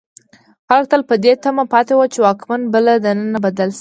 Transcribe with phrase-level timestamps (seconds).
[0.67, 3.69] خلک تل په دې تمه پاتې وو چې واکمن به له دننه بدل شي.